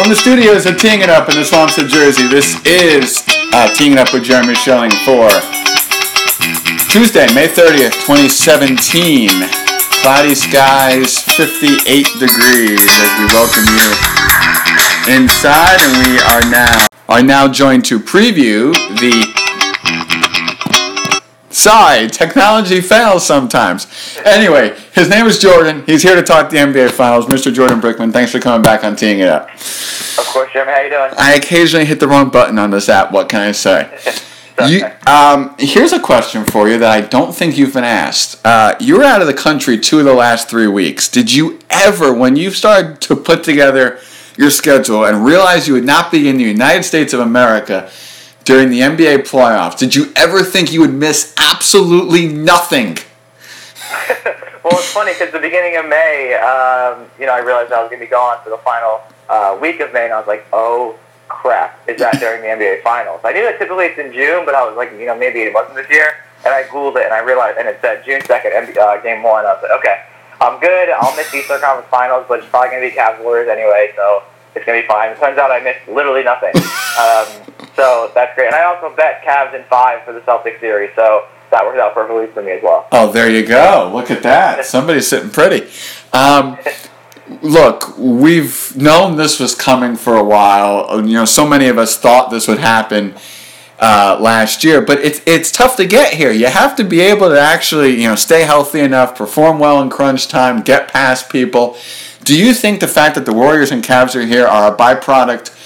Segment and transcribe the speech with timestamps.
[0.00, 3.22] From the studios of Teeing It Up in the swamps of Jersey, this is
[3.52, 5.28] uh, Teeing It Up with Jeremy Schilling for
[6.88, 9.28] Tuesday, May 30th, 2017.
[10.00, 11.84] Cloudy skies, 58
[12.16, 13.92] degrees as we welcome you
[15.20, 18.72] inside, and we are now are now joined to preview
[19.04, 19.39] the
[21.50, 23.88] Sorry, technology fails sometimes.
[24.24, 25.82] Anyway, his name is Jordan.
[25.84, 27.26] He's here to talk the NBA Finals.
[27.26, 27.52] Mr.
[27.52, 29.50] Jordan Brickman, thanks for coming back on Teeing It Up.
[29.50, 30.72] Of course, Jeremy.
[30.72, 31.10] How you doing?
[31.18, 33.10] I occasionally hit the wrong button on this app.
[33.10, 33.98] What can I say?
[34.68, 38.44] You, um, here's a question for you that I don't think you've been asked.
[38.44, 41.08] Uh, you were out of the country two of the last three weeks.
[41.08, 44.00] Did you ever, when you started to put together
[44.36, 47.90] your schedule and realize you would not be in the United States of America
[48.44, 52.98] during the NBA playoffs, did you ever think you would miss absolutely nothing?
[54.64, 57.90] well, it's funny because the beginning of May, um, you know, I realized I was
[57.90, 60.46] going to be gone for the final uh, week of May, and I was like,
[60.52, 60.98] oh
[61.28, 63.20] crap, is that during the NBA Finals?
[63.24, 65.54] I knew that typically it's in June, but I was like, you know, maybe it
[65.54, 66.24] wasn't this year.
[66.44, 69.44] And I Googled it, and I realized, and it said June 2nd, uh, Game 1.
[69.44, 70.04] I was like, okay,
[70.40, 70.88] I'm good.
[70.88, 74.22] I'll miss Eastern Conference Finals, but it's probably going to be Cavs Warriors anyway, so
[74.54, 75.10] it's going to be fine.
[75.10, 76.56] It turns out I missed literally nothing.
[76.56, 77.49] um,
[77.80, 78.46] so that's great.
[78.46, 81.94] And I also bet Cavs in five for the Celtics series, so that worked out
[81.94, 82.86] perfectly for me as well.
[82.92, 83.90] Oh, there you go.
[83.92, 84.64] Look at that.
[84.76, 85.68] Somebody's sitting pretty.
[86.12, 86.58] Um,
[87.42, 91.04] look, we've known this was coming for a while.
[91.06, 93.14] You know, so many of us thought this would happen
[93.78, 96.30] uh, last year, but it's it's tough to get here.
[96.30, 99.88] You have to be able to actually you know stay healthy enough, perform well in
[99.88, 101.76] crunch time, get past people.
[102.22, 105.56] Do you think the fact that the Warriors and Cavs are here are a byproduct?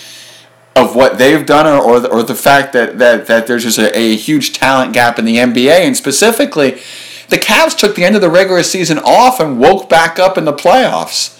[0.76, 3.78] Of what they've done or, or, the, or the fact that, that, that there's just
[3.78, 6.80] a, a huge talent gap in the NBA and specifically
[7.28, 10.44] the Cavs took the end of the regular season off and woke back up in
[10.44, 11.34] the playoffs.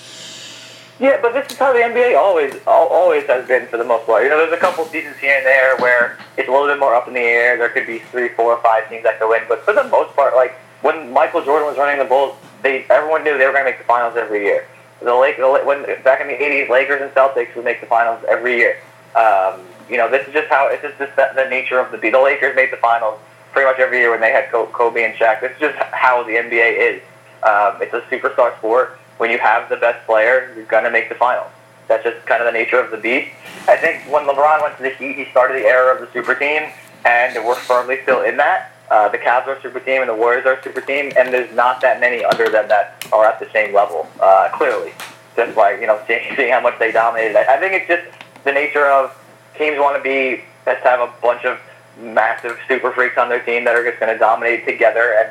[1.01, 4.23] Yeah, but this is how the NBA always always has been for the most part.
[4.23, 6.95] You know, there's a couple seasons here and there where it's a little bit more
[6.95, 7.59] up in the air.
[7.59, 10.35] There could be three, four, five teams that could win, but for the most part,
[10.35, 10.53] like
[10.83, 13.79] when Michael Jordan was running the Bulls, they everyone knew they were going to make
[13.79, 14.69] the finals every year.
[15.03, 18.57] The Lake, when back in the '80s, Lakers and Celtics would make the finals every
[18.57, 18.79] year.
[19.15, 21.99] Um, you know, this is just how it's just, the, the nature of the.
[21.99, 23.19] The Lakers made the finals
[23.53, 25.41] pretty much every year when they had Kobe and Shaq.
[25.41, 27.03] This is just how the NBA is.
[27.43, 28.99] Um, it's a superstar sport.
[29.19, 31.51] When you have the best player, you're gonna make the finals.
[31.87, 33.29] That's just kind of the nature of the beat.
[33.69, 36.35] I think when LeBron went to the Heat, he started the era of the super
[36.35, 36.63] team,
[37.05, 38.73] and we're firmly still in that.
[38.91, 41.33] Uh, the Cavs are a super team, and the Warriors are a super team, and
[41.33, 44.09] there's not that many under them that are at the same level.
[44.21, 44.93] Uh, clearly,
[45.37, 47.37] just by you know seeing, seeing how much they dominated.
[47.37, 49.17] I think it's just the nature of
[49.57, 51.59] teams want to be best to have a bunch of
[51.99, 55.31] massive super freaks on their team that are just going to dominate together, and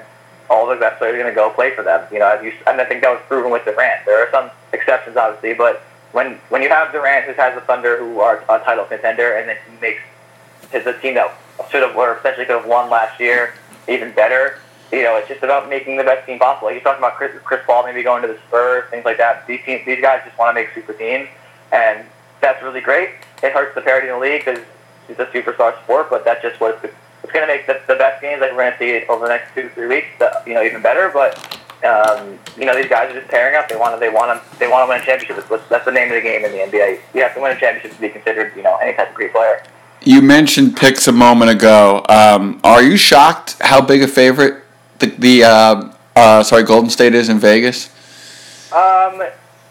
[0.49, 2.07] all the best players are going to go play for them.
[2.11, 4.05] You know, you, and I think that was proven with Durant.
[4.05, 7.97] There are some exceptions, obviously, but when when you have Durant, who has the Thunder,
[7.97, 10.01] who are a title contender, and then he makes
[10.71, 11.35] his a team that
[11.69, 13.53] should have or essentially could have won last year
[13.87, 14.59] even better.
[14.91, 16.67] You know, it's just about making the best team possible.
[16.67, 19.45] Like you're talking about Chris, Chris Paul maybe going to the Spurs, things like that.
[19.47, 21.27] These teams, these guys just want to make super teams,
[21.71, 22.05] and
[22.43, 23.09] that's really great.
[23.41, 24.63] It hurts the parity in the league because
[25.09, 26.93] it's a superstar sport, but that's just what it's,
[27.23, 29.29] it's going to make the, the best games that we're going to see over the
[29.29, 31.09] next two three weeks, uh, you know, even better.
[31.11, 33.67] But um, you know, these guys are just pairing up.
[33.67, 35.47] They want to they want to they want to win a championship.
[35.49, 36.99] That's, that's the name of the game in the NBA.
[37.13, 39.31] You have to win a championship to be considered, you know, any type of great
[39.31, 39.63] player.
[40.01, 42.05] You mentioned picks a moment ago.
[42.09, 44.63] Um, are you shocked how big a favorite
[44.99, 47.89] the, the uh, uh, sorry Golden State is in Vegas?
[48.73, 49.23] Um,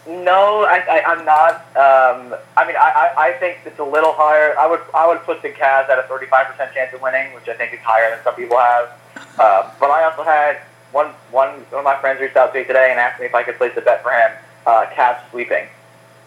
[0.07, 1.55] no, I, I, I'm not.
[1.77, 4.57] Um, I mean, I, I, I think it's a little higher.
[4.57, 7.53] I would I would put the Cavs at a 35% chance of winning, which I
[7.53, 8.91] think is higher than some people have.
[9.39, 10.59] Uh, but I also had
[10.91, 13.35] one one one of my friends reached out to me today and asked me if
[13.35, 14.31] I could place a bet for him,
[14.65, 15.67] uh, Cavs sweeping,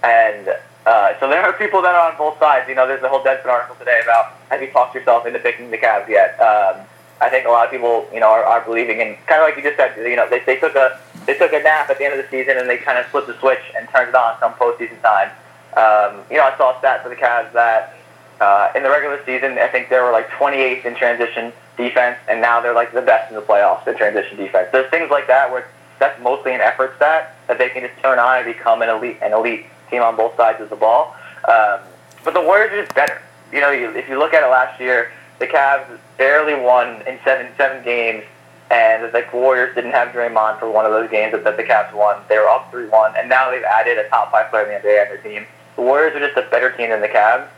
[0.03, 0.57] and
[0.87, 2.69] uh, so there are people that are on both sides.
[2.69, 5.71] You know, there's a whole Deadspin article today about have you talked yourself into picking
[5.71, 6.41] the Cavs yet?
[6.41, 6.87] Um,
[7.21, 9.57] I think a lot of people, you know, are, are believing in kind of like
[9.57, 9.97] you just said.
[9.97, 12.31] You know, they, they took a they took a nap at the end of the
[12.31, 15.31] season and they kind of flipped the switch and turned it on some postseason time.
[15.77, 17.97] Um, you know, I saw a stat for the Cavs that
[18.41, 22.41] uh, in the regular season, I think they were like 28th in transition defense, and
[22.41, 24.69] now they're like the best in the playoffs in transition defense.
[24.73, 25.69] There's things like that where
[25.99, 29.19] that's mostly an effort stat that they can just turn on and become an elite
[29.23, 31.15] an elite team on both sides of the ball.
[31.49, 31.81] Um,
[32.25, 33.21] but the Warriors are just better.
[33.53, 35.87] You know, you, if you look at it last year, the Cavs
[36.19, 38.25] barely won in seven seven games,
[38.71, 42.21] and the Warriors didn't have Draymond for one of those games that, the Cavs won.
[42.29, 44.89] They were up three one, and now they've added a top five player in the
[44.89, 45.47] NBA on their team.
[45.77, 47.49] The Warriors are just a better team than the Cavs,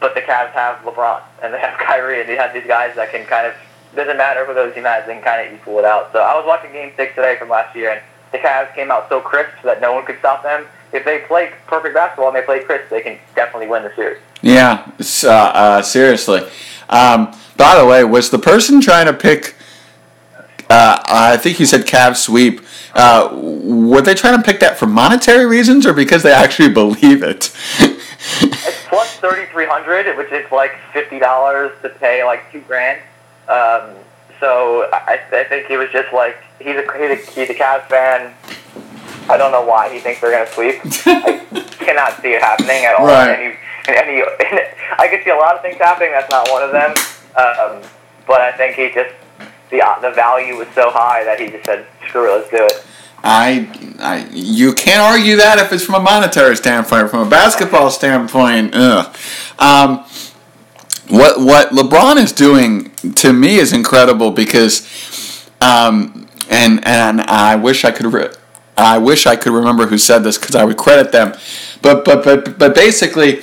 [0.00, 3.10] but the Cavs have LeBron and they have Kyrie, and they have these guys that
[3.10, 3.54] can kind of
[3.94, 6.12] doesn't matter who those team has, they can kind of equal it out.
[6.12, 8.02] So I was watching Game Six today from last year, and
[8.32, 10.66] the Cavs came out so crisp that no one could stop them.
[10.92, 14.20] if they play perfect basketball and they play crisp, they can definitely win the series.
[14.42, 14.90] Yeah,
[15.24, 16.40] uh, uh, seriously.
[16.88, 19.54] Um, by the way, was the person trying to pick?
[20.68, 22.60] Uh, I think you said Cavs sweep.
[22.94, 27.22] Uh, were they trying to pick that for monetary reasons or because they actually believe
[27.22, 27.54] it?
[27.80, 33.00] it's plus thirty three hundred, which is like fifty dollars to pay like two grand.
[33.48, 33.96] Um,
[34.40, 37.86] so I, I think he was just like he's a he's a, he's a Cavs
[37.88, 38.34] fan.
[39.28, 40.80] I don't know why he thinks they're gonna sweep.
[41.06, 43.06] I cannot see it happening at all.
[43.06, 43.58] Right.
[43.88, 44.22] Any, any,
[44.98, 46.10] I can see a lot of things happening.
[46.12, 46.90] That's not one of them.
[47.36, 47.90] Um,
[48.26, 49.14] but I think he just
[49.78, 52.86] the the value was so high that he just said, "Screw it, let's do it."
[53.26, 57.10] I, I, you can't argue that if it's from a monetary standpoint.
[57.10, 59.16] From a basketball standpoint, ugh.
[59.58, 60.04] Um,
[61.08, 67.84] what what LeBron is doing to me is incredible because, um, and and I wish
[67.84, 68.12] I could.
[68.12, 68.32] Re-
[68.76, 71.34] I wish I could remember who said this because I would credit them,
[71.80, 73.42] but but but but basically,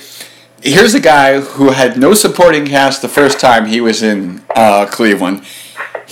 [0.62, 4.86] here's a guy who had no supporting cast the first time he was in uh,
[4.86, 5.44] Cleveland.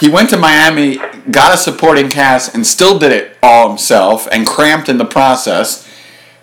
[0.01, 0.97] He went to Miami,
[1.31, 5.87] got a supporting cast, and still did it all himself and cramped in the process.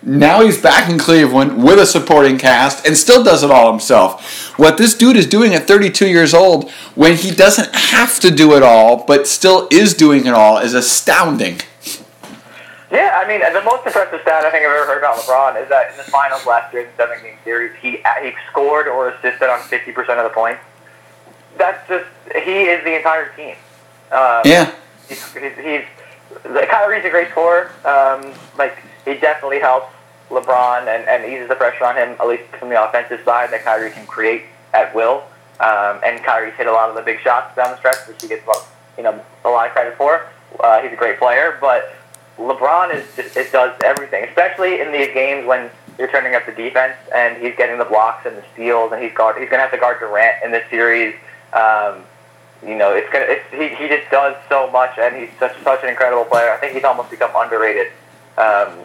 [0.00, 4.56] Now he's back in Cleveland with a supporting cast and still does it all himself.
[4.56, 8.54] What this dude is doing at 32 years old, when he doesn't have to do
[8.54, 11.60] it all, but still is doing it all, is astounding.
[12.92, 15.68] Yeah, I mean, the most impressive stat I think I've ever heard about LeBron is
[15.68, 19.10] that in the finals last year in the seven game series, he he scored or
[19.10, 20.60] assisted on 50% of the points.
[21.58, 22.06] That's just,
[22.44, 23.56] he is the entire team.
[24.10, 24.74] Um, yeah.
[25.08, 25.82] He's, he's, he's,
[26.44, 27.70] Kyrie's a great scorer.
[27.84, 29.92] Um, like, he definitely helps
[30.30, 33.64] LeBron and, and eases the pressure on him, at least from the offensive side, that
[33.64, 35.24] Kyrie can create at will.
[35.60, 38.28] Um, and Kyrie's hit a lot of the big shots down the stretch, which he
[38.28, 38.46] gets
[38.96, 40.26] you know a lot of credit for.
[40.60, 41.94] Uh, he's a great player, but
[42.38, 46.52] LeBron is just, it does everything, especially in these games when you're turning up the
[46.52, 49.72] defense and he's getting the blocks and the steals, and he's guard he's gonna have
[49.72, 51.14] to guard Durant in this series.
[51.52, 52.04] Um,
[52.66, 55.82] you know, it's gonna it's, he he just does so much, and he's such such
[55.82, 56.50] an incredible player.
[56.50, 57.92] I think he's almost become underrated.
[58.36, 58.84] Um,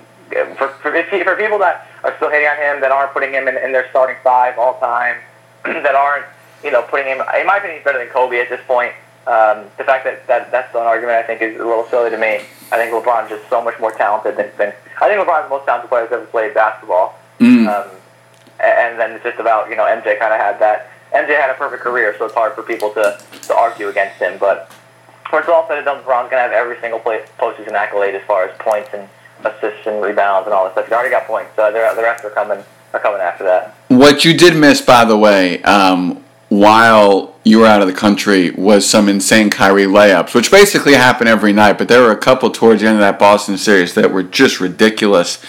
[0.57, 3.57] for, for, for people that are still hating on him, that aren't putting him in,
[3.57, 5.17] in their starting five all time,
[5.63, 6.25] that aren't,
[6.63, 8.93] you know, putting him, in my opinion, he's better than Kobe at this point.
[9.25, 12.17] Um, the fact that, that that's an argument, I think, is a little silly to
[12.17, 12.41] me.
[12.71, 15.65] I think LeBron's just so much more talented than, than I think LeBron's the most
[15.65, 17.17] talented player who's ever played basketball.
[17.39, 17.67] Mm.
[17.67, 17.89] Um,
[18.59, 20.89] and then it's just about, you know, MJ kind of had that.
[21.13, 24.37] MJ had a perfect career, so it's hard for people to, to argue against him.
[24.39, 24.71] But
[25.29, 28.15] when it's all said and done, LeBron's going to have every single play, postseason accolade
[28.15, 29.07] as far as points and
[29.45, 30.85] assists and rebounds and all this stuff.
[30.85, 32.63] He's already got points, so the rest are coming
[32.93, 33.75] are coming after that.
[33.87, 38.51] What you did miss, by the way, um, while you were out of the country,
[38.51, 41.77] was some insane Kyrie layups, which basically happen every night.
[41.77, 44.59] But there were a couple towards the end of that Boston series that were just
[44.59, 45.43] ridiculous.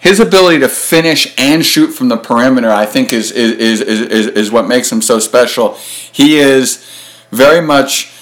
[0.00, 4.26] His ability to finish and shoot from the perimeter, I think, is is, is, is,
[4.28, 5.74] is what makes him so special.
[6.12, 6.84] He is
[7.30, 8.12] very much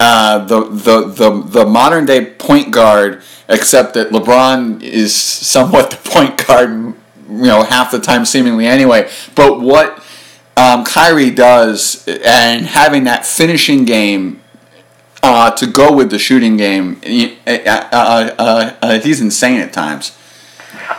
[0.00, 5.96] uh, the, the, the, the modern day point guard, except that LeBron is somewhat the
[5.96, 6.94] point guard, you
[7.28, 9.10] know, half the time seemingly anyway.
[9.34, 10.02] But what
[10.56, 14.40] um, Kyrie does, and having that finishing game
[15.22, 17.00] uh, to go with the shooting game,
[17.46, 17.50] uh,
[17.92, 20.17] uh, uh, he's insane at times.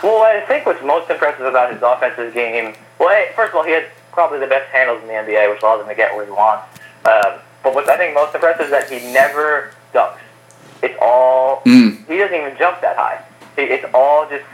[0.02, 3.72] Well, I think what's most impressive about his offensive game, well, first of all, he
[3.72, 6.30] has probably the best handles in the NBA, which allows him to get where he
[6.30, 6.64] wants.
[7.04, 10.18] Um, but what I think most impressive is that he never dunks.
[10.82, 12.06] It's all mm.
[12.06, 13.22] he doesn't even jump that high.
[13.56, 14.44] It's all just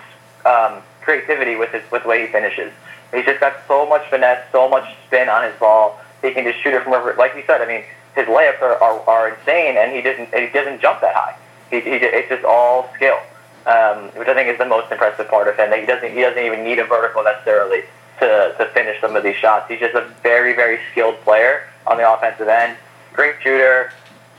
[0.44, 2.72] um, creativity with his with the way he finishes.
[3.14, 6.00] He's just got so much finesse, so much spin on his ball.
[6.22, 7.14] He can just shoot it from wherever.
[7.14, 7.84] Like you said, I mean,
[8.16, 11.36] his layups are, are, are insane, and he doesn't he doesn't jump that high.
[11.70, 13.18] He, he it's just all skill,
[13.66, 15.70] um, which I think is the most impressive part of him.
[15.70, 17.82] That he doesn't he doesn't even need a vertical necessarily
[18.20, 19.68] to to finish some of these shots.
[19.68, 22.76] He's just a very very skilled player on the offensive end
[23.16, 23.92] great shooter,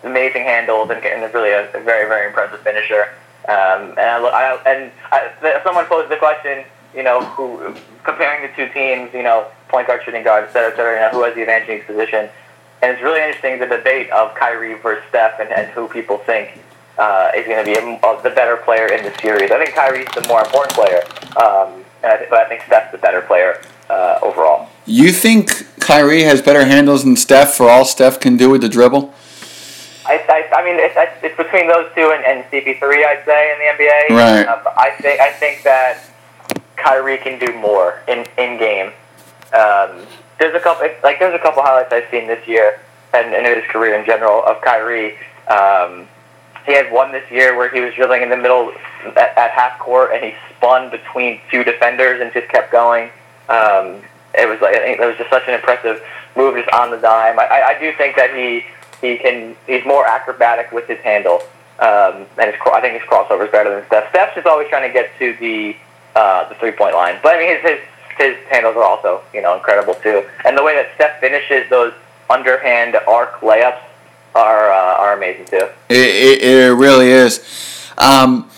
[0.04, 3.10] amazing handles, and, and really a, a, very, very impressive finisher.
[3.50, 6.64] Um, and I, I, and I, someone posed the question,
[6.96, 10.72] you know, who comparing the two teams, you know, point guard, shooting guard, et cetera,
[10.72, 12.30] et cetera, you know, who has the advantage position.
[12.82, 16.60] And it's really interesting the debate of Kyrie versus Steph and, and who people think
[16.98, 19.52] uh, is going to be a, a, the better player in the series.
[19.52, 21.04] I think Kyrie's the more important player,
[21.38, 24.70] um, I, but I think Steph's the better player uh, overall.
[24.86, 28.70] You think Kyrie has better handles than Steph for all Steph can do with the
[28.70, 29.14] dribble?
[30.06, 33.60] I, I, I mean, it's, it's between those two and, and CP3, I'd say, in
[33.60, 34.18] the NBA.
[34.18, 34.48] Right.
[34.48, 36.00] Uh, I think I think that
[36.78, 38.88] Kyrie can do more in in game.
[39.54, 40.06] Um,
[40.40, 42.80] there's a couple like there's a couple highlights I've seen this year
[43.14, 45.18] and, and in his career in general of Kyrie.
[45.50, 46.08] Um,
[46.68, 48.74] he had one this year where he was dribbling in the middle
[49.16, 53.10] at, at half court and he spun between two defenders and just kept going.
[53.48, 54.02] Um,
[54.36, 56.04] it was like it was just such an impressive
[56.36, 57.40] move just on the dime.
[57.40, 58.66] I, I do think that he
[59.02, 61.42] he can he's more acrobatic with his handle,
[61.80, 64.10] um, and his I think his crossover is better than Steph.
[64.10, 65.76] Steph's just always trying to get to the
[66.16, 67.80] uh, the three point line, but I mean his his
[68.18, 71.94] his handles are also you know incredible too, and the way that Steph finishes those
[72.30, 73.82] underhand arc layups
[74.36, 75.68] are uh, are amazing too.
[75.90, 77.44] It, it, it really is.
[77.98, 78.50] Um,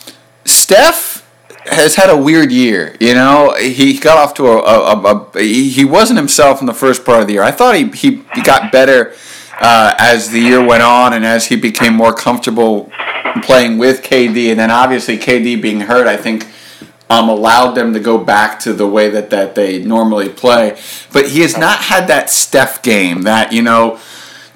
[0.45, 1.25] Steph
[1.65, 2.95] has had a weird year.
[2.99, 6.73] You know, he got off to a, a, a, a, he wasn't himself in the
[6.73, 7.43] first part of the year.
[7.43, 9.13] I thought he he, he got better
[9.59, 12.91] uh, as the year went on and as he became more comfortable
[13.43, 16.47] playing with KD, and then obviously KD being hurt, I think.
[17.11, 20.79] Um, allowed them to go back to the way that, that they normally play.
[21.11, 23.99] But he has not had that Steph game, that, you know,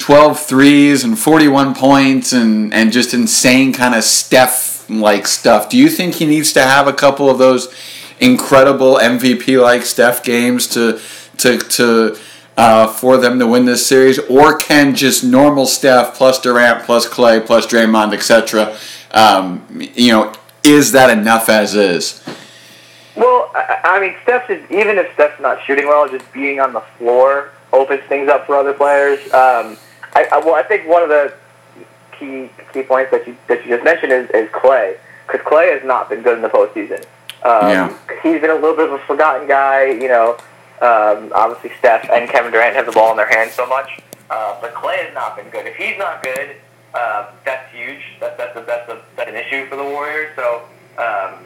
[0.04, 5.70] 12 threes and 41 points and, and just insane kind of Steph like stuff.
[5.70, 7.74] Do you think he needs to have a couple of those
[8.20, 11.00] incredible MVP like Steph games to
[11.38, 12.18] to to
[12.58, 17.08] uh, for them to win this series, or can just normal Steph plus Durant plus
[17.08, 18.76] Clay plus Draymond etc.
[19.12, 20.34] Um, you know,
[20.66, 22.22] is that enough as is?
[23.16, 26.74] Well, I, I mean, Steph is even if Steph's not shooting well, just being on
[26.74, 29.34] the floor opens things up for other players.
[29.34, 29.78] Um,
[30.16, 31.34] I, I, well, I think one of the
[32.12, 35.84] key key points that you that you just mentioned is, is Clay, because Clay has
[35.84, 37.04] not been good in the postseason.
[37.44, 37.98] Um, yeah.
[38.22, 39.92] He's been a little bit of a forgotten guy.
[39.92, 40.38] You know,
[40.82, 44.60] um, obviously Steph and Kevin Durant have the ball in their hands so much, uh,
[44.62, 45.66] but Clay has not been good.
[45.66, 46.56] If he's not good,
[46.94, 48.02] uh, that's huge.
[48.20, 50.32] That, that's a, that's a, that's an issue for the Warriors.
[50.36, 50.64] So
[50.98, 51.46] um,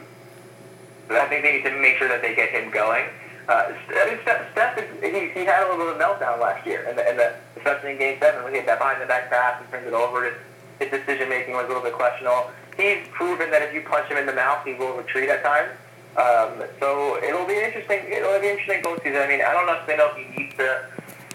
[1.10, 3.06] I think they need to make sure that they get him going.
[3.48, 6.38] Uh, I mean, Steph, Steph is, he, he had a little bit of a meltdown
[6.38, 9.06] last year, and, and the, especially in Game Seven when he had that behind the
[9.06, 10.34] back pass and turns it over.
[10.78, 12.50] His decision making was a little bit questionable.
[12.76, 15.72] He's proven that if you punch him in the mouth, he will retreat at times.
[16.16, 18.04] Um, so it'll be interesting.
[18.06, 19.24] It'll be interesting postseason.
[19.24, 20.84] I mean, I don't know if they know he needs to,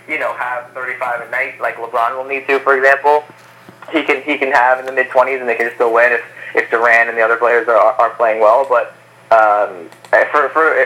[0.07, 3.25] you know, have 35 a night like LeBron will need to, for example.
[3.91, 6.23] He can he can have in the mid 20s and they can still win if
[6.55, 8.65] if Durant and the other players are are playing well.
[8.69, 8.95] But
[9.31, 9.89] um,
[10.31, 10.85] for for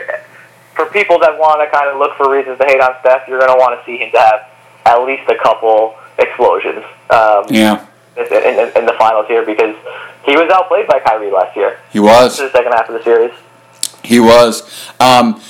[0.78, 3.42] for people that want to kind of look for reasons to hate on Steph, you're
[3.42, 4.46] going to want to see him to have
[4.86, 6.86] at least a couple explosions.
[7.10, 7.84] Um, yeah
[8.18, 9.76] in, in, in, the finals here because
[10.24, 11.78] he was outplayed by Kyrie last year.
[11.90, 12.38] He was.
[12.38, 13.32] The second half of the series.
[14.02, 14.62] He was.
[14.98, 15.40] Um,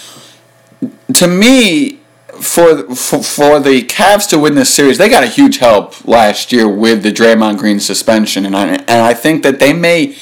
[1.14, 2.00] to me,
[2.40, 6.52] for, for for the Cavs to win this series, they got a huge help last
[6.52, 10.16] year with the Draymond Green suspension, and I and I think that they may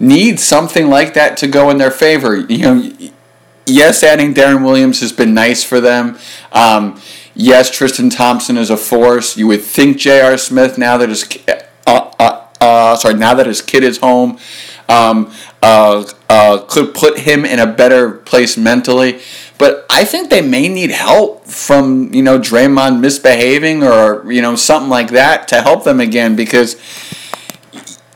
[0.00, 2.36] need something like that to go in their favor.
[2.36, 2.92] You know,
[3.68, 6.18] yes, adding Deron Williams has been nice for them.
[6.52, 7.00] Um,
[7.34, 9.36] yes, Tristan Thompson is a force.
[9.36, 10.36] You would think J.R.
[10.38, 11.28] Smith now that his
[11.86, 14.38] uh, uh, uh, sorry, now that his kid is home,
[14.88, 15.32] um,
[15.62, 19.20] uh, uh, could put him in a better place mentally.
[19.58, 24.56] But I think they may need help from you know Draymond misbehaving or you know
[24.56, 26.76] something like that to help them again because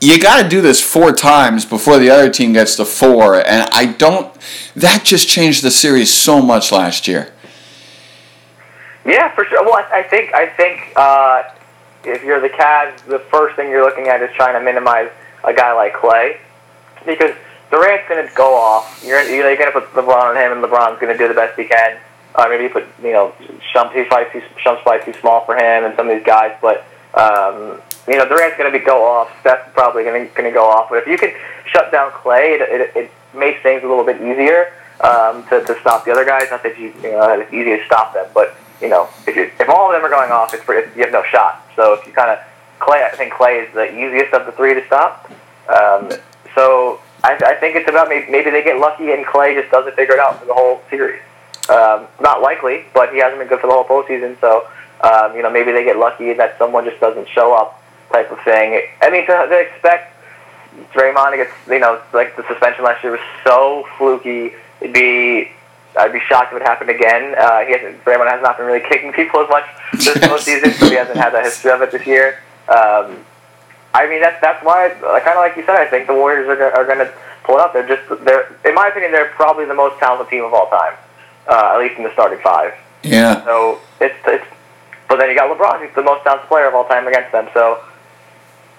[0.02, 3.68] you got to do this four times before the other team gets to four, and
[3.72, 4.36] I don't.
[4.74, 7.32] That just changed the series so much last year.
[9.06, 9.64] Yeah, for sure.
[9.64, 11.44] Well, I, think I think uh,
[12.04, 15.08] if you're the Cavs, the first thing you're looking at is trying to minimize
[15.44, 16.38] a guy like Clay,
[17.06, 17.36] because
[17.70, 19.04] Durant's going to go off.
[19.06, 21.56] You're you're going to put LeBron on him, and LeBron's going to do the best
[21.56, 21.96] he can.
[22.34, 23.32] Uh, maybe put you know
[23.72, 26.84] Shump, he's probably too probably too small for him, and some of these guys, but.
[27.14, 29.30] Um, you know Durant's going to be go off.
[29.40, 30.88] Steph's probably going to go off.
[30.90, 31.34] But if you can
[31.66, 35.78] shut down Clay, it, it, it makes things a little bit easier um, to, to
[35.80, 36.48] stop the other guys.
[36.50, 39.50] Not that you you know it's easy to stop them, but you know if you
[39.58, 41.66] if all of them are going off, it's, it's you have no shot.
[41.76, 42.38] So if you kind of
[42.78, 45.30] Clay, I think Clay is the easiest of the three to stop.
[45.68, 46.10] Um,
[46.54, 49.94] so I, I think it's about maybe, maybe they get lucky and Clay just doesn't
[49.94, 51.22] figure it out for the whole series.
[51.70, 54.38] Um, not likely, but he hasn't been good for the whole postseason.
[54.40, 54.66] So
[55.02, 57.81] um, you know maybe they get lucky that someone just doesn't show up,
[58.12, 58.82] type of thing.
[59.00, 60.14] I mean to, to expect
[60.92, 64.52] Draymond to get you know like the suspension last year was so fluky.
[64.80, 65.50] It'd be
[65.96, 67.34] I'd be shocked if it happened again.
[67.36, 70.88] Uh, he hasn't, Draymond has not been really kicking people as much this postseason, so
[70.88, 72.38] he hasn't had that history of it this year.
[72.68, 73.24] Um,
[73.94, 76.72] I mean, that's that's why, kind of like you said, I think the Warriors are,
[76.72, 77.12] are going to
[77.44, 77.74] pull it up.
[77.74, 80.94] They're just, they're, in my opinion, they're probably the most talented team of all time,
[81.46, 82.72] uh, at least in the starting five.
[83.02, 83.44] Yeah.
[83.44, 84.46] So it's it's,
[85.08, 87.48] but then you got LeBron, who's the most talented player of all time against them.
[87.52, 87.84] So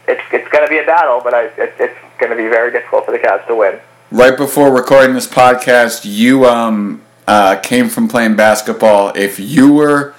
[0.07, 2.71] it's it's going to be a battle, but I, it, it's going to be very
[2.71, 3.79] difficult for the Cavs to win
[4.13, 9.11] right before recording this podcast, you um, uh, came from playing basketball.
[9.15, 10.13] If you were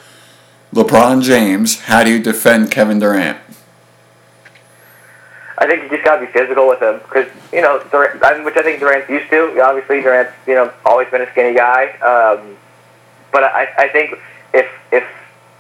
[0.73, 3.39] LeBron James, how do you defend Kevin Durant?
[5.57, 8.57] I think you just got to be physical with him because you know, Durant, which
[8.57, 9.63] I think Durant's used to.
[9.63, 12.57] Obviously, Durant's you know always been a skinny guy, um,
[13.31, 14.19] but I, I think
[14.53, 15.05] if if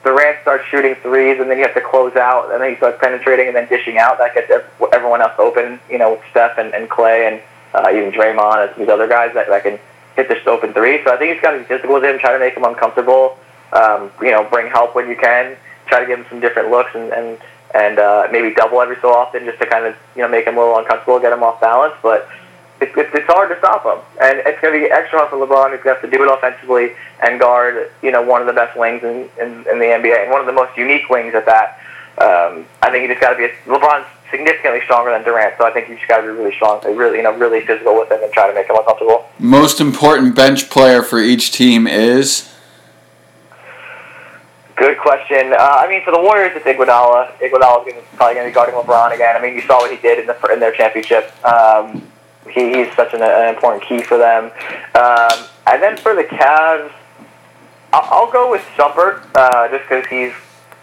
[0.05, 2.99] Durant starts shooting threes and then you have to close out and then he starts
[3.01, 4.51] penetrating and then dishing out, that gets
[4.93, 5.81] everyone else open.
[5.91, 7.41] You know, Steph and, and Clay and
[7.75, 9.79] uh, even Draymond and these other guys that, that can
[10.15, 11.03] hit the open three.
[11.05, 13.39] So I think he's got to be physical with him, try to make him uncomfortable.
[13.73, 15.57] Um, you know, bring help when you can.
[15.87, 17.39] Try to give him some different looks and and
[17.75, 20.57] and uh, maybe double every so often just to kind of you know make him
[20.57, 21.95] a little uncomfortable, get him off balance.
[22.03, 22.29] But
[22.81, 25.39] it's, it's, it's hard to stop him, and it's going to be extra hard for
[25.39, 25.73] LeBron.
[25.73, 28.53] He's going to have to do it offensively and guard you know one of the
[28.53, 31.47] best wings in, in, in the NBA and one of the most unique wings at
[31.47, 31.79] that.
[32.19, 35.67] Um, I think you just got to be a, LeBron's significantly stronger than Durant, so
[35.67, 38.11] I think you just got to be really strong, really you know really physical with
[38.11, 39.27] him and try to make him uncomfortable.
[39.39, 42.51] Most important bench player for each team is.
[44.77, 45.53] Good question.
[45.53, 47.39] Uh, I mean, for the Warriors, it's Iguodala.
[47.39, 49.37] Iguodala is probably going to be guarding LeBron again.
[49.37, 51.31] I mean, you saw what he did in, the, in their championship.
[51.47, 52.03] Um,
[52.51, 54.45] he, he's such an, an, important key for them.
[54.95, 56.93] Um, and then for the Cavs,
[57.93, 60.33] I'll, I'll go with Shumpert uh, just because he's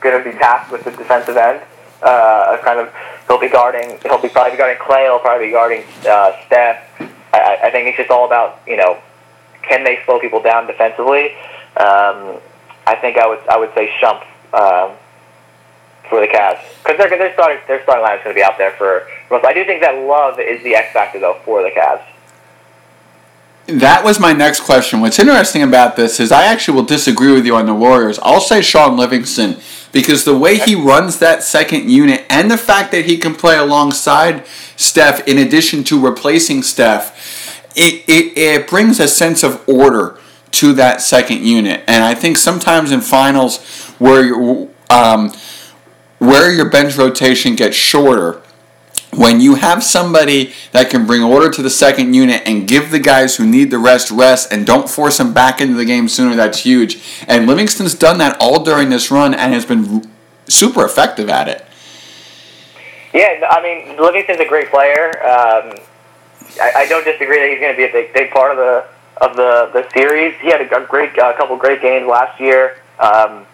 [0.02, 1.62] going to be tasked with the defensive end.
[2.02, 2.92] Uh, kind of,
[3.28, 4.00] he'll be guarding.
[4.04, 5.04] He'll be probably guarding Clay.
[5.04, 6.84] He'll probably be guarding uh, Steph.
[7.34, 9.00] I, I think it's just all about you know,
[9.62, 11.34] can they slow people down defensively?
[11.78, 12.40] Um,
[12.88, 14.98] I think I would I would say Shump um,
[16.12, 18.58] for the Cavs because their their starting their starting line is going to be out
[18.58, 19.46] there for most.
[19.46, 22.06] I do think that Love is the X factor though for the Cavs.
[23.68, 25.00] That was my next question.
[25.00, 28.20] What's interesting about this is I actually will disagree with you on the Warriors.
[28.22, 29.58] I'll say Shaun Livingston
[29.94, 33.58] because the way he runs that second unit and the fact that he can play
[33.58, 40.20] alongside Steph in addition to replacing Steph, it, it, it brings a sense of order
[40.52, 41.84] to that second unit.
[41.88, 43.64] And I think sometimes in finals
[44.00, 45.32] where you um,
[46.22, 48.44] where your bench rotation gets shorter,
[49.12, 53.00] when you have somebody that can bring order to the second unit and give the
[53.00, 56.36] guys who need the rest rest and don't force them back into the game sooner,
[56.36, 57.02] that's huge.
[57.28, 60.08] And Livingston's done that all during this run and has been
[60.48, 61.66] super effective at it.
[63.16, 65.10] Yeah, I mean, Livingston's a great player.
[65.26, 65.74] Um,
[66.62, 68.86] I, I, don't disagree that he's going to be a big, big part of the
[69.26, 70.40] of the, the series.
[70.40, 72.78] He had a, great a couple great games last year.
[73.00, 73.48] Um,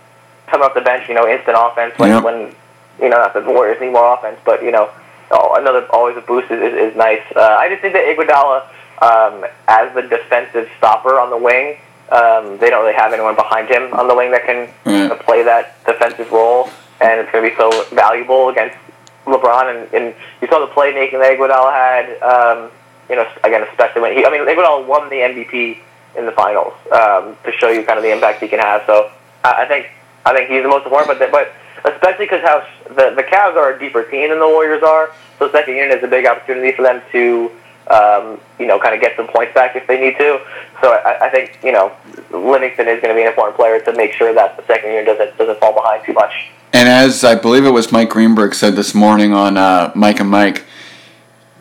[0.48, 2.24] coming off the bench, you know, instant offense when, yep.
[2.24, 2.56] when
[3.02, 4.90] you know not the Warriors need more offense, but you know,
[5.32, 7.22] oh, another always a boost is, is, is nice.
[7.36, 8.68] Uh, I just think that Iguodala
[9.02, 11.78] um, as the defensive stopper on the wing.
[12.10, 15.12] Um, they don't really have anyone behind him on the wing that can mm.
[15.12, 16.70] uh, play that defensive role,
[17.02, 18.78] and it's going to be so valuable against
[19.26, 19.76] LeBron.
[19.76, 22.22] And, and you saw the playmaking that Iguodala had.
[22.24, 22.72] Um,
[23.10, 25.80] you know, again, especially when he, I mean, Iguodala won the MVP
[26.18, 28.84] in the finals um, to show you kind of the impact he can have.
[28.86, 29.12] So
[29.44, 29.88] I, I think
[30.26, 31.54] I think he's the most important, but but
[31.86, 35.52] especially because how the the Cavs are a deeper team than the Warriors are, so
[35.52, 37.52] second unit is a big opportunity for them to.
[37.90, 40.42] Um, you know, kind of get some points back if they need to.
[40.82, 41.96] So I, I think you know
[42.32, 45.06] Livingston is going to be an important player to make sure that the second unit
[45.06, 46.50] doesn't doesn't fall behind too much.
[46.74, 50.30] And as I believe it was Mike Greenberg said this morning on uh, Mike and
[50.30, 50.66] Mike,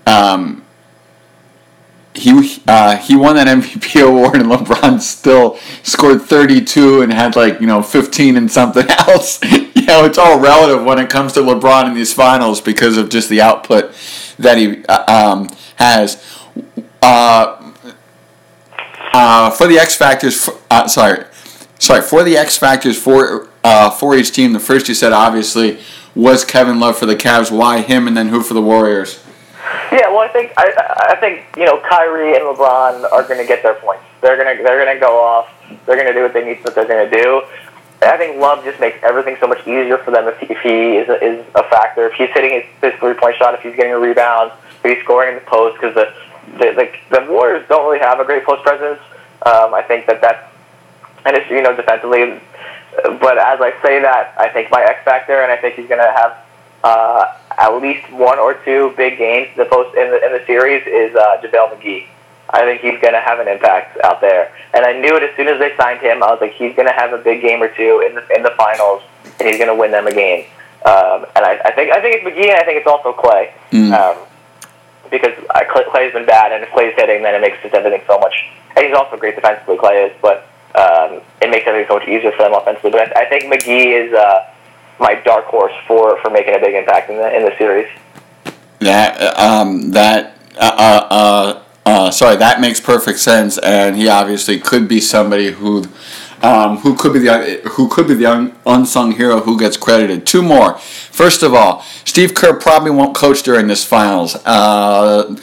[0.07, 0.64] um,
[2.16, 7.61] he uh, he won that MVP award, and LeBron still scored 32 and had like
[7.61, 9.40] you know 15 and something else.
[9.87, 13.29] Know, it's all relative when it comes to LeBron in these finals because of just
[13.29, 13.94] the output
[14.38, 16.22] that he uh, um, has.
[17.03, 17.72] Uh,
[19.12, 21.25] uh, for the X factors, uh, sorry,
[21.79, 24.53] sorry, for the X factors for uh, for each team.
[24.53, 25.79] The first you said obviously
[26.14, 27.51] was Kevin Love for the Cavs.
[27.51, 29.22] Why him, and then who for the Warriors?
[29.90, 33.46] Yeah, well, I think I, I think you know Kyrie and LeBron are going to
[33.46, 34.05] get their points.
[34.20, 35.49] They're gonna they're gonna go off.
[35.87, 37.42] They're gonna do what they need what they're gonna do.
[38.02, 40.96] I think Love just makes everything so much easier for them if he, if he
[40.96, 42.06] is, a, is a factor.
[42.06, 44.52] If he's hitting his, three point shot, if he's getting a rebound,
[44.85, 46.12] if he's scoring in the post, because the,
[46.59, 49.00] the the the Warriors don't really have a great post presence.
[49.44, 50.52] Um, I think that that
[51.24, 52.40] and it's you know defensively.
[53.20, 56.00] But as I say that, I think my X factor, and I think he's going
[56.00, 56.37] to have
[56.82, 60.87] uh, at least one or two big games the post in the in the series
[60.87, 62.06] is uh, JaVale McGee.
[62.50, 65.35] I think he's going to have an impact out there, and I knew it as
[65.37, 66.22] soon as they signed him.
[66.22, 68.42] I was like, he's going to have a big game or two in the in
[68.42, 69.02] the finals,
[69.38, 70.46] and he's going to win them a game.
[70.85, 73.52] Um, and I, I think I think it's McGee, and I think it's also Clay,
[73.72, 73.90] mm.
[73.92, 74.16] um,
[75.11, 78.18] because uh, Clay's been bad, and if Clay's hitting, then it makes just everything so
[78.18, 78.35] much.
[78.76, 82.30] And he's also great defensively, Clay is, but um, it makes everything so much easier
[82.32, 82.90] for them offensively.
[82.90, 84.12] But I, I think McGee is.
[84.12, 84.52] Uh,
[84.98, 87.88] my dark horse for, for making a big impact in the in the series.
[88.80, 94.88] That um, that uh, uh, uh, sorry, that makes perfect sense, and he obviously could
[94.88, 95.85] be somebody who
[96.42, 100.27] um, who could be the who could be the un, unsung hero who gets credited.
[100.27, 100.79] Two more.
[100.79, 104.35] First of all, Steve Kerr probably won't coach during this finals.
[104.44, 105.37] Uh,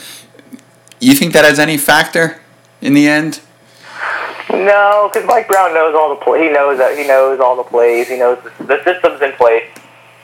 [0.99, 2.41] you think that has any factor
[2.81, 3.39] in the end?
[4.49, 6.47] No, because Mike Brown knows all the play.
[6.47, 8.09] He knows that he knows all the plays.
[8.09, 9.69] He knows the, the system's in place.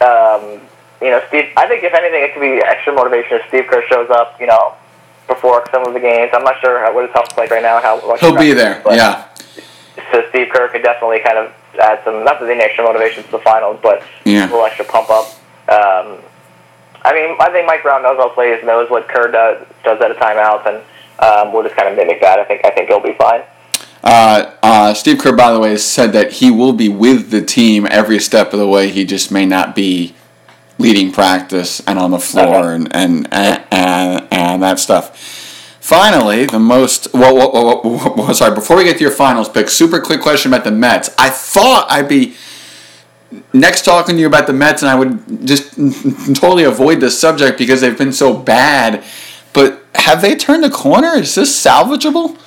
[0.01, 0.59] Um,
[1.01, 1.45] you know, Steve.
[1.55, 4.35] I think if anything, it could be extra motivation if Steve Kerr shows up.
[4.41, 4.75] You know,
[5.29, 6.31] before some of the games.
[6.33, 7.79] I'm not sure how, what his health's like right now.
[7.79, 8.81] How he'll be there.
[8.83, 9.29] But, yeah.
[10.11, 13.39] So Steve Kerr could definitely kind of add some, not the extra motivation to the
[13.39, 14.43] finals, but yeah.
[14.43, 15.27] a little extra pump up.
[15.69, 16.19] Um,
[17.01, 20.11] I mean, I think Mike Brown knows how plays, knows what Kerr does, does at
[20.11, 20.83] a timeout, and
[21.19, 22.39] um, we'll just kind of mimic that.
[22.39, 23.43] I think I think he'll be fine.
[24.03, 27.87] Uh, uh, Steve Kerr, by the way, said that he will be with the team
[27.89, 28.89] every step of the way.
[28.89, 30.15] He just may not be
[30.79, 35.17] leading practice and on the floor and, and, and, and, and that stuff.
[35.81, 38.53] Finally, the most well, well, well, well, sorry.
[38.53, 41.09] Before we get to your finals pick, super quick question about the Mets.
[41.17, 42.35] I thought I'd be
[43.53, 45.73] next talking to you about the Mets, and I would just
[46.35, 49.03] totally avoid this subject because they've been so bad.
[49.51, 51.13] But have they turned the corner?
[51.15, 52.37] Is this salvageable?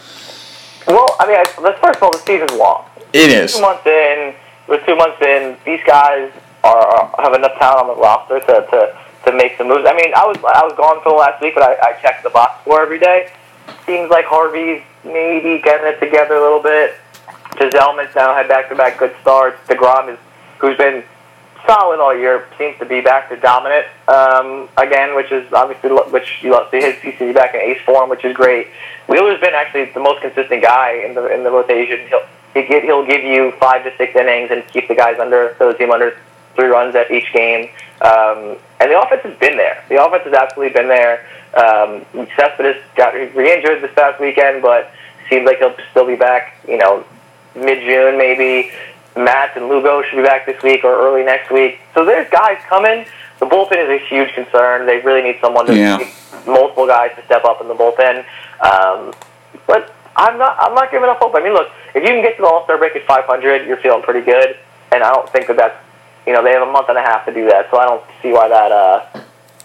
[0.86, 2.84] Well, I mean, let's first of all, the season's long.
[3.12, 3.56] It is.
[3.56, 4.34] Two months in,
[4.68, 5.56] we're two months in.
[5.64, 6.32] These guys
[6.64, 9.84] are have enough talent on the roster to, to to make some moves.
[9.86, 12.22] I mean, I was I was gone for the last week, but I, I checked
[12.22, 13.32] the box score every day.
[13.86, 16.94] Seems like Harvey's maybe getting it together a little bit.
[17.52, 19.58] Gsellman's now had back-to-back good starts.
[19.68, 20.18] Degrom is,
[20.58, 21.04] who's been
[21.66, 26.42] solid all year, seems to be back to dominant um, again, which is obviously which
[26.42, 28.68] you love to see his CC back in ace form, which is great.
[29.08, 32.06] Wheeler's been actually the most consistent guy in the in the rotation.
[32.08, 35.56] He'll he get, he'll give you five to six innings and keep the guys under
[35.58, 36.18] the team under
[36.54, 37.70] three runs at each game.
[38.00, 39.84] Um, and the offense has been there.
[39.88, 41.26] The offense has absolutely been there.
[41.54, 42.04] Um,
[42.36, 44.90] Cespedes got re-injured this past weekend, but
[45.28, 46.58] seems like he'll still be back.
[46.66, 47.04] You know,
[47.54, 48.72] mid-June maybe.
[49.14, 51.80] Matz and Lugo should be back this week or early next week.
[51.94, 53.06] So there's guys coming.
[53.40, 54.86] The bullpen is a huge concern.
[54.86, 55.98] They really need someone to yeah.
[56.46, 58.24] multiple guys to step up in the bullpen.
[58.60, 59.12] Um,
[59.66, 60.56] but I'm not.
[60.60, 61.34] I'm not giving up hope.
[61.34, 63.76] I mean, look, if you can get to the All Star break at 500, you're
[63.78, 64.56] feeling pretty good.
[64.92, 65.76] And I don't think that that's
[66.26, 68.04] you know, they have a month and a half to do that, so I don't
[68.22, 69.06] see why that uh,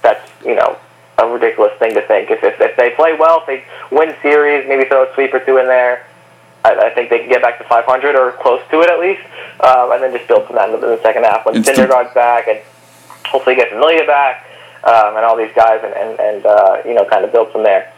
[0.02, 0.78] that's you know
[1.18, 2.32] a ridiculous thing to think.
[2.32, 3.64] If, if if they play well, if they
[3.96, 6.06] win series, maybe throw a sweep or two in there,
[6.66, 9.22] I, I think they can get back to 500 or close to it at least,
[9.62, 12.60] um, and then just build from that in the second half when Syndergaard's back and
[13.26, 14.46] hopefully get Familia back
[14.84, 17.64] um, and all these guys, and and, and uh, you know kind of build from
[17.64, 17.92] there.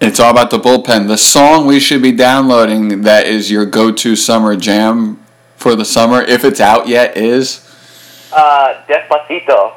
[0.00, 1.08] It's all about the bullpen.
[1.08, 5.24] The song we should be downloading that is your go-to summer jam
[5.58, 7.68] for the summer, if it's out yet, is?
[8.32, 9.74] Uh, Despacito.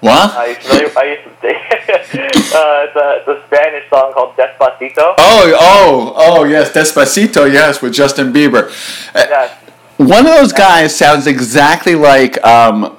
[0.00, 0.34] What?
[0.34, 5.14] I used to, I used to uh, it's, a, it's a Spanish song called Despacito.
[5.16, 8.68] Oh, oh, oh, yes, Despacito, yes, with Justin Bieber.
[9.14, 9.60] Uh, yes.
[9.96, 12.96] One of those guys sounds exactly like um,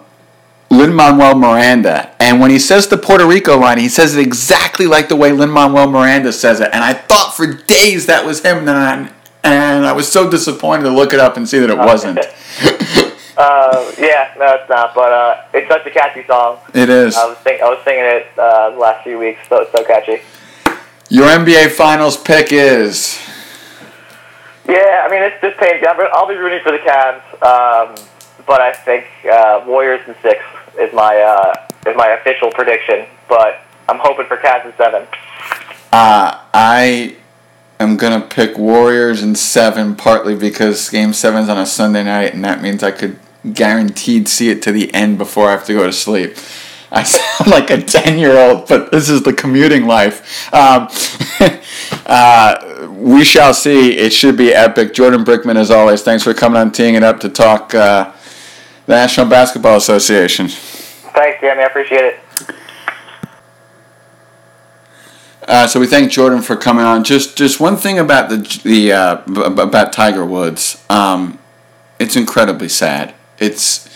[0.72, 4.88] Lin Manuel Miranda, and when he says the Puerto Rico line, he says it exactly
[4.88, 6.70] like the way Lin Manuel Miranda says it.
[6.74, 9.14] And I thought for days that was him, and then
[9.46, 12.20] and I was so disappointed to look it up and see that it wasn't.
[13.38, 14.96] uh, yeah, no, it's not.
[14.96, 16.60] But uh, it's such a catchy song.
[16.74, 17.16] It is.
[17.16, 19.84] I was sing- I was singing it uh, the last few weeks, so it's so
[19.84, 20.22] catchy.
[21.10, 23.20] Your NBA Finals pick is.
[24.68, 25.88] Yeah, I mean it's just painful.
[26.14, 27.96] I'll be rooting for the Cavs, um,
[28.48, 30.44] but I think uh, Warriors in six
[30.80, 33.06] is my uh, is my official prediction.
[33.30, 35.08] But I'm hoping for Cavs in seven.
[35.94, 37.16] Uh, I
[37.86, 42.44] am gonna pick Warriors in seven, partly because Game Seven's on a Sunday night, and
[42.44, 43.18] that means I could
[43.54, 46.36] guaranteed see it to the end before I have to go to sleep.
[46.92, 50.54] I sound like a ten year old, but this is the commuting life.
[50.54, 50.88] Um,
[52.06, 53.98] uh, we shall see.
[53.98, 54.94] It should be epic.
[54.94, 58.12] Jordan Brickman, as always, thanks for coming on teeing it up to talk uh,
[58.86, 60.48] the National Basketball Association.
[60.48, 61.64] Thanks, Jeremy.
[61.64, 62.20] I appreciate it.
[65.48, 67.04] Uh, so we thank Jordan for coming on.
[67.04, 70.84] Just just one thing about the the uh, about Tiger Woods.
[70.90, 71.38] Um,
[72.00, 73.14] it's incredibly sad.
[73.38, 73.88] It's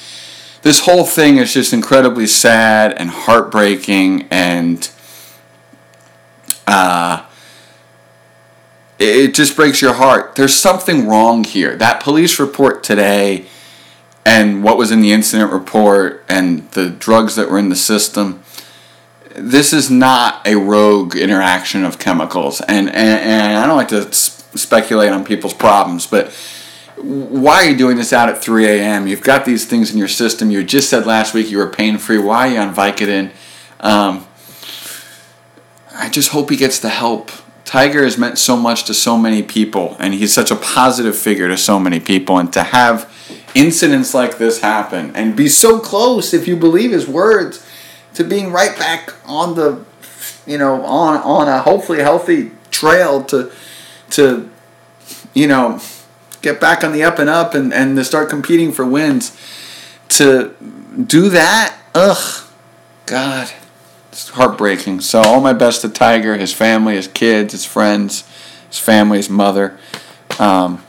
[0.62, 4.90] this whole thing is just incredibly sad and heartbreaking and
[6.68, 7.26] uh,
[9.00, 10.36] it just breaks your heart.
[10.36, 11.76] There's something wrong here.
[11.76, 13.46] That police report today
[14.26, 18.44] and what was in the incident report and the drugs that were in the system
[19.40, 24.14] this is not a rogue interaction of chemicals, and and, and I don't like to
[24.14, 26.32] speculate on people's problems, but
[26.98, 29.08] why are you doing this out at 3 a.m.?
[29.08, 30.52] You've got these things in your system.
[30.52, 32.18] You just said last week you were pain free.
[32.18, 33.32] Why are you on Vicodin?
[33.80, 34.28] Um,
[35.96, 37.32] I just hope he gets the help
[37.70, 41.48] Tiger has meant so much to so many people, and he's such a positive figure
[41.48, 42.40] to so many people.
[42.40, 43.08] And to have
[43.54, 47.64] incidents like this happen and be so close, if you believe his words,
[48.14, 49.84] to being right back on the,
[50.46, 53.52] you know, on on a hopefully healthy trail to,
[54.12, 54.50] to,
[55.34, 55.80] you know,
[56.42, 59.38] get back on the up and up and and to start competing for wins.
[60.10, 60.56] To
[61.06, 62.44] do that, ugh,
[63.06, 63.52] God,
[64.12, 65.02] it's heartbreaking.
[65.02, 68.28] So all my best to Tiger, his family, his kids, his friends,
[68.68, 69.78] his family, his mother.
[70.40, 70.84] Um,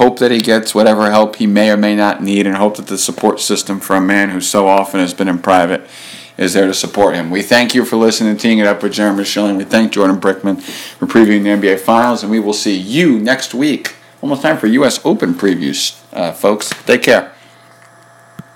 [0.00, 2.86] hope that he gets whatever help he may or may not need, and hope that
[2.86, 5.86] the support system for a man who so often has been in private
[6.38, 7.30] is there to support him.
[7.30, 9.58] We thank you for listening to Teeing It Up with Jeremy Schilling.
[9.58, 13.52] We thank Jordan Brickman for previewing the NBA Finals, and we will see you next
[13.52, 13.94] week.
[14.22, 15.04] Almost time for U.S.
[15.04, 16.70] Open previews, uh, folks.
[16.86, 17.34] Take care.